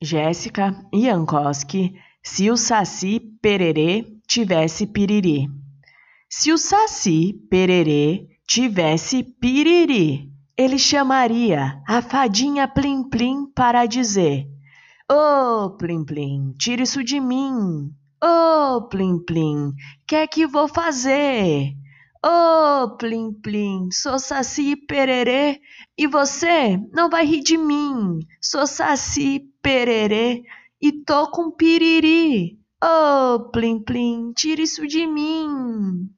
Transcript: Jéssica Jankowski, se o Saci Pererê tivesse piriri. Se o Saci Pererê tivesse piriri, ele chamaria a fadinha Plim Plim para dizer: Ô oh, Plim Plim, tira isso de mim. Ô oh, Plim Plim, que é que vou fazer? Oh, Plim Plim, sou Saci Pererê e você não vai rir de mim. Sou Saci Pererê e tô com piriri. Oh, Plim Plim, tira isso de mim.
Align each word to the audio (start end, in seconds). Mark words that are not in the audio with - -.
Jéssica 0.00 0.74
Jankowski, 0.94 1.94
se 2.22 2.50
o 2.50 2.56
Saci 2.56 3.18
Pererê 3.42 4.06
tivesse 4.28 4.86
piriri. 4.86 5.48
Se 6.28 6.52
o 6.52 6.58
Saci 6.58 7.32
Pererê 7.50 8.28
tivesse 8.46 9.24
piriri, 9.24 10.30
ele 10.56 10.78
chamaria 10.78 11.82
a 11.86 12.00
fadinha 12.00 12.68
Plim 12.68 13.08
Plim 13.08 13.46
para 13.52 13.86
dizer: 13.86 14.46
Ô 15.10 15.64
oh, 15.64 15.70
Plim 15.70 16.04
Plim, 16.04 16.54
tira 16.56 16.82
isso 16.82 17.02
de 17.02 17.18
mim. 17.18 17.90
Ô 18.22 18.76
oh, 18.76 18.88
Plim 18.88 19.18
Plim, 19.24 19.72
que 20.06 20.14
é 20.14 20.26
que 20.26 20.46
vou 20.46 20.68
fazer? 20.68 21.74
Oh, 22.24 22.96
Plim 22.98 23.32
Plim, 23.32 23.90
sou 23.92 24.18
Saci 24.18 24.74
Pererê 24.74 25.60
e 25.96 26.06
você 26.08 26.76
não 26.92 27.08
vai 27.08 27.24
rir 27.24 27.42
de 27.42 27.56
mim. 27.56 28.18
Sou 28.40 28.66
Saci 28.66 29.48
Pererê 29.62 30.42
e 30.80 30.92
tô 31.04 31.30
com 31.30 31.50
piriri. 31.50 32.58
Oh, 32.82 33.50
Plim 33.52 33.80
Plim, 33.82 34.32
tira 34.32 34.62
isso 34.62 34.86
de 34.86 35.06
mim. 35.06 36.10